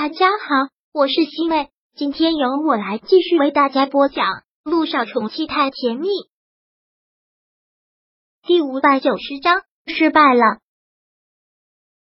[0.00, 4.24] 大家好，我是西妹，今天由我来继续为大家播讲
[4.62, 6.06] 《路上宠妻太甜蜜》
[8.46, 10.60] 第五百九十章失败了。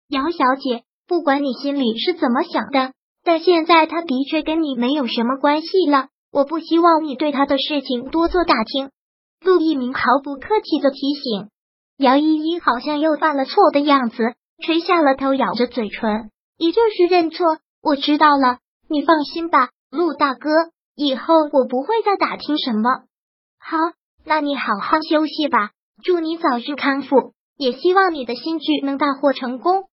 [0.09, 2.91] 姚小姐，不管你心里是怎么想的，
[3.23, 6.09] 但现在他的确跟你没有什么关系了。
[6.33, 8.91] 我不希望你对他的事情多做打听。
[9.39, 11.49] 陆一鸣毫不客气的提醒。
[11.95, 14.35] 姚依依好像又犯了错的样子，
[14.65, 17.59] 垂下了头，咬着嘴唇，也就是认错。
[17.85, 18.57] 我知道了，
[18.89, 20.49] 你放心吧，陆大哥，
[20.95, 22.89] 以后我不会再打听什么。
[23.59, 23.77] 好，
[24.23, 25.69] 那你好好休息吧，
[26.03, 29.83] 祝你早日康复，也希望你的新剧能大获成功。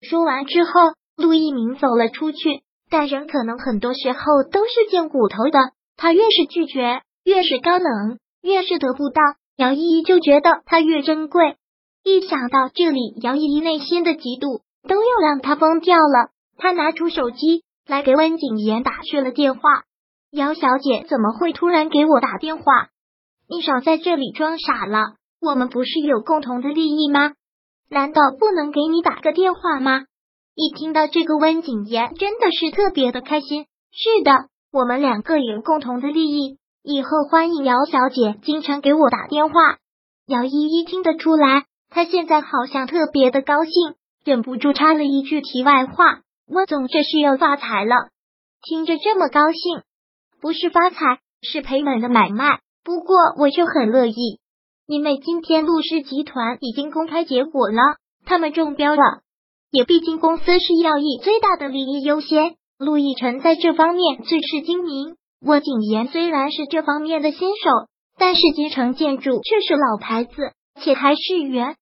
[0.00, 0.70] 说完之后，
[1.16, 5.58] 陆一鸣走了出去，但人可能很多时候都是贱骨头的，
[5.96, 9.20] 他越是拒绝，越是高冷，越是得不到。
[9.56, 11.56] 姚依依就觉得他越珍贵，
[12.04, 16.30] 一想到这里，姚依依内心的嫉妒都要让他疯掉了。
[16.60, 19.60] 他拿出手机来给温景言打去了电话。
[20.30, 22.62] 姚小姐怎么会突然给我打电话？
[23.48, 27.32] 你少在这里装傻了，我们不是有共同的利益吗？
[27.88, 30.02] 难道不能给你打个电话吗？
[30.54, 33.64] 一听到这个，温景言真的是特别的开心。
[33.90, 34.30] 是的，
[34.70, 36.58] 我们两个有共同的利益。
[36.84, 39.54] 以后欢迎姚小姐经常给我打电话。
[40.26, 43.72] 姚依依听得出来，她现在好像特别的高兴，
[44.24, 47.94] 忍不住插了一句题外话：“温总这是要发财了。”
[48.62, 49.82] 听着这么高兴，
[50.40, 52.60] 不是发财，是赔本的买卖。
[52.84, 54.40] 不过我就很乐意，
[54.86, 57.80] 因为今天陆氏集团已经公开结果了，
[58.26, 59.02] 他们中标了。
[59.70, 65.16] 也毕竟公司是要以最大的利益优先，陆亦辰在这方面最是精明。
[65.40, 67.70] 温景言虽然是这方面的新手，
[68.18, 71.76] 但是基城建筑却是老牌子，且还是原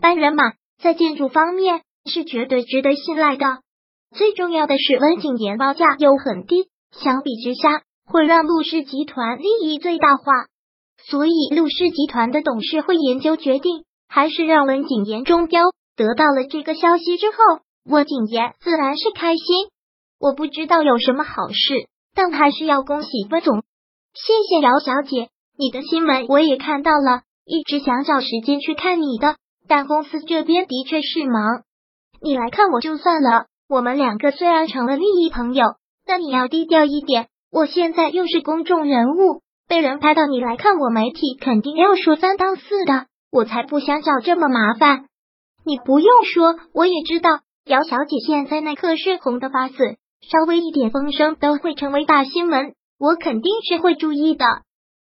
[0.00, 3.44] 班人马，在建筑方面是绝对值得信赖的。
[4.14, 10.24] 最重要的是，温景言报价又很低，相比之下会让陆氏集团利益最大化。
[11.08, 15.64] 所以，陆氏集团的董事会研究决定，还是让温景言中标。
[15.96, 17.36] 得到了这个消息之后，
[17.84, 19.44] 温景言自然是开心。
[20.20, 21.88] 我不知道有什么好事。
[22.14, 23.62] 但还是要恭喜温总，
[24.12, 29.36] 谢谢姚小姐，你的新闻我也看到了，一直想找时间去看你的，
[29.66, 31.62] 但公司这边的确是忙，
[32.20, 33.46] 你来看我就算了。
[33.72, 35.64] 我们两个虽然成了利益朋友，
[36.04, 37.28] 但你要低调一点。
[37.50, 45.06] 我现在又是公众人物，被人拍到你来看我，媒体肯定要说三道四的，我才不想找这么麻烦。
[45.64, 47.30] 你不用说，我也知道
[47.64, 49.76] 姚小姐现在那可是红的发紫。
[50.20, 54.44] 稍微一点风声都会成为大新闻，我肯定是会注意的。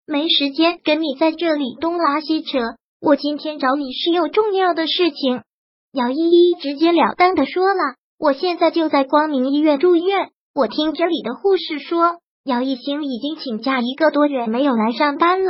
[0.08, 2.58] 没时间跟你在这里东拉西扯，
[3.00, 5.44] 我今天找你是有重要的事情。
[5.92, 10.30] 姚依依直截了当的说了，我现在就在光明医院住院。
[10.54, 15.50] 我听这里的护士说，姚一星已经请假一个多月没有来上班了。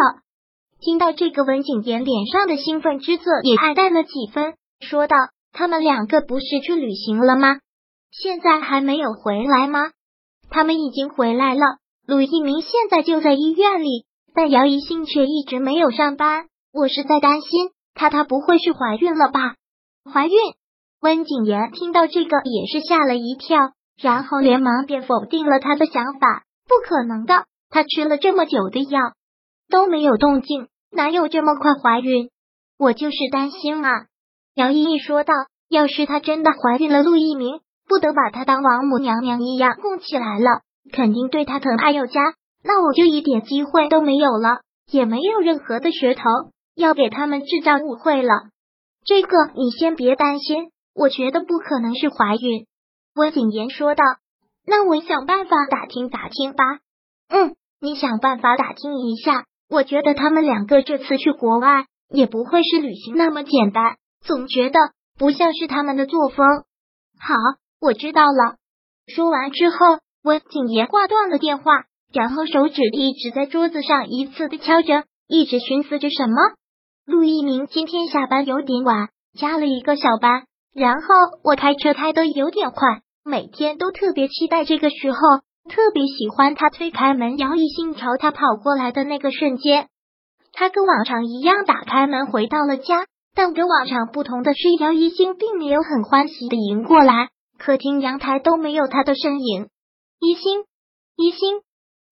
[0.79, 5.15] 听到这个，文景言脸上的兴奋之色也暗淡了几分，说道
[5.53, 7.57] ：“他们两个不是去旅行了吗？”
[8.11, 9.91] 现在还没有回来吗？
[10.49, 11.61] 他们已经回来了。
[12.07, 16.45] 鲁一鸣现在就在医院里，但姚一兴却一直没有上班。
[16.73, 19.55] 我是在担心他，他不会是怀孕了吧？
[20.11, 20.33] 怀孕？
[21.05, 23.59] 温景言听到这个也是吓了一跳，
[24.01, 26.41] 然后连忙便否定了他的想法。
[26.67, 28.99] 不可能的，他吃了这么久的药
[29.69, 32.31] 都没有动静，哪有这么快怀孕？
[32.79, 33.91] 我就是担心啊。
[34.55, 35.31] 姚依依说道
[35.69, 40.61] ：“要是她真的怀孕了，陆一鸣。”不得把她当王母娘娘一样供起来了，
[40.91, 42.19] 肯定对她疼爱有加，
[42.63, 46.23] 那我就一点机会都没有了，也没有任何的噱头
[46.75, 48.33] 要给他们制造误会了。
[49.05, 52.65] 这个你先别担心，我觉得不可能是怀孕。
[53.15, 54.03] 温景言说道
[54.65, 56.63] ：“那我想办法打听打听吧。”
[57.29, 59.45] 嗯，你想办法打听一下。
[59.69, 64.79] 我觉得他们两个这次去国外也不会是旅行那么简单，总觉得
[65.17, 66.45] 不像是他们的作风。
[67.19, 67.35] 好。
[67.81, 68.55] 我知道了。
[69.05, 69.77] 说完之后，
[70.23, 76.35] 温景言挂断了电话，然后手指一直在桌子上一次的敲着，一直寻思着什么。
[77.05, 81.07] 陆一鸣今天下班有点晚，加了一个小班，然后
[81.41, 85.17] 我开车开的有点快，每天都特别期待这个时候，
[85.69, 89.87] 特别喜欢他推开门，姚一兴朝他跑过来的那个瞬间。
[90.51, 97.29] 他跟往常一样打开门回到了家，但跟往常不同的是，姚一兴并没有很欢喜的迎过来。
[97.57, 99.69] 客厅、阳台都没有他的身影。
[100.19, 100.65] 一星，
[101.15, 101.61] 一星，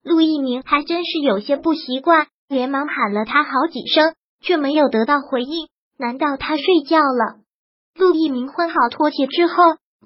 [0.04, 5.68] 陆一鸣还真是有些不习惯，连忙喊了他好几声，却没有得到回应。
[6.00, 7.43] 难道他睡觉了？
[7.98, 9.54] 陆一鸣换好拖鞋之后，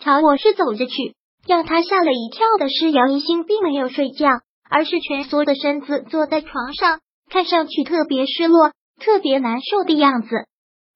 [0.02, 1.16] 朝卧室走着去，
[1.48, 4.28] 让他吓了一跳的是，杨一星并没有睡觉，
[4.70, 7.00] 而是蜷缩的身子坐在床上，
[7.30, 10.28] 看上去特别失落、特别难受的样子。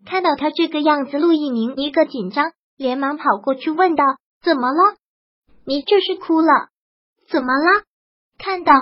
[0.06, 4.04] 看到他这个样子，陆一鸣一个紧张，连忙跑过去问道
[4.44, 4.96] ：“怎么了？
[5.66, 6.70] 你这是哭了？
[7.30, 7.84] 怎么了？”
[8.38, 8.74] 看到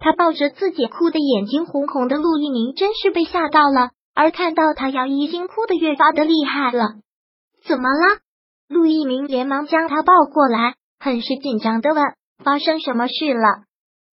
[0.00, 3.90] 他抱着自己哭的眼睛红红的，陆一鸣真是被吓到了。
[4.14, 6.96] 而看到他，杨一星哭的越发的厉害了。
[7.66, 8.20] 怎么了？
[8.68, 12.02] 陆一鸣连忙将他抱过来，很是紧张的问
[12.42, 13.64] ：“发生什么事了？”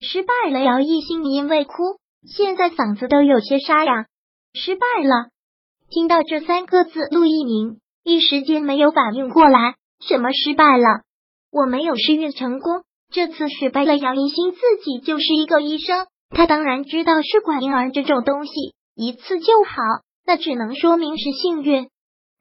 [0.01, 0.59] 失败了。
[0.59, 1.73] 姚一星因为哭，
[2.27, 4.05] 现在嗓子都有些沙哑。
[4.53, 5.29] 失败了。
[5.89, 11.01] 听到这三个字，陆一鸣一时间没有反应过来，什么失败了？
[11.51, 13.97] 我没有试孕成功，这次失败了。
[13.97, 18.51] 姚一星自己就是一个医生，他当然知道试管婴儿这种东西。
[18.95, 19.81] 一次就好，
[20.25, 21.89] 那只能说明是幸运。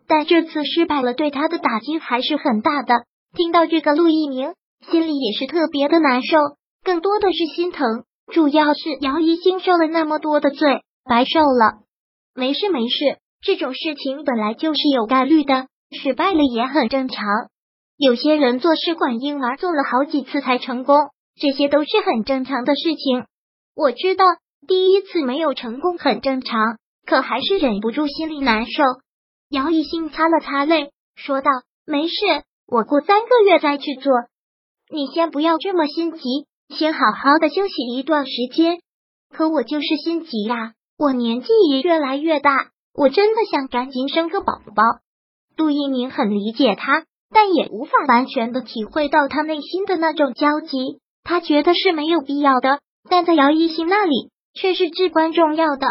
[0.08, 3.04] 但这次失败了，对他的打击还是很大的。
[3.36, 4.54] 听到这个，陆一鸣
[4.90, 6.36] 心里也是特别的难受，
[6.82, 8.04] 更多的是心疼。
[8.32, 11.84] 主要是姚一星受了那么多的罪，白受了。
[12.34, 17.24] 没事没事，这种事情本来就是有概率的，失败了也很正常。
[17.96, 20.96] 有些人做试管婴儿做了好几次才成功，
[21.40, 23.24] 这些都是很正常的事情。
[23.76, 24.24] 我知道。
[24.66, 28.82] 第一次没有成功很正常，可还是忍不住心里难受。
[29.50, 31.50] 姚一兴擦了擦泪，说道
[31.86, 32.14] ：“没事，
[32.66, 34.12] 我过三个月再去做。
[34.90, 38.80] 你先不要这么心急，先好好的休息一段时间。
[39.30, 44.82] 可我就是心急呀，我年纪也越来越大，我真的想赶紧生个宝宝。”
[45.56, 51.00] 杜一鸣很理解他，但也无法完全的体会到他内心的那种焦急。
[51.24, 54.30] 他觉得是没有必要的，但在姚一兴那里。
[54.54, 55.86] 却是至关重要的。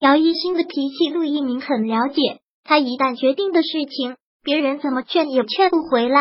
[0.00, 2.40] 姚一新的脾气，陆一鸣很了解。
[2.68, 6.20] 他一旦决定的事情，别人怎么劝也劝不回来。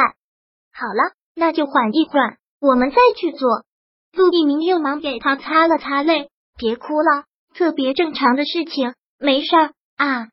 [0.72, 3.66] 好了，那就缓一缓，我们再去做。
[4.14, 10.30] 陆一鸣又忙给他擦了擦泪，别哭了，特别正常的事情，没事儿啊。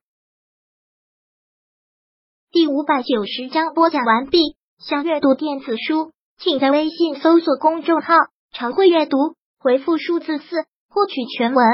[2.52, 4.54] 第五百九十章播讲完毕。
[4.78, 8.14] 想阅读电子书，请在微信搜索公众号
[8.54, 9.16] “常会阅读”，
[9.58, 10.44] 回复数字四。
[10.88, 11.66] 获取全文，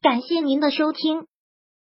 [0.00, 1.26] 感谢您的收听。